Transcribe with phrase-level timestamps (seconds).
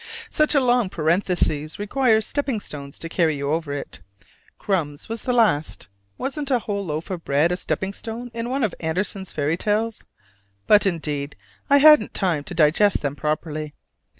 [0.31, 4.01] Such a long parenthesis requires stepping stones to carry you over it:
[4.57, 8.63] "crumbs" was the last (wasn't a whole loaf of bread a stepping stone in one
[8.63, 10.03] of Andersen's fairy tales?):
[10.65, 11.35] but, indeed,
[11.69, 13.75] I hadn't time to digest them properly.